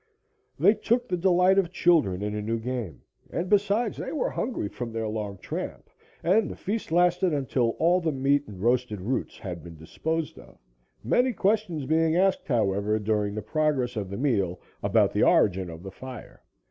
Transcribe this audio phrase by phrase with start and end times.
[0.57, 4.67] They took the delight of children in a new game, and besides, they were hungry
[4.67, 5.91] from their long tramp,
[6.23, 10.57] and the feast lasted until all the meat and roasted roots had been disposed of,
[11.03, 15.83] many questions being asked, however, during the progress of the meal about the origin of
[15.83, 16.41] the fire.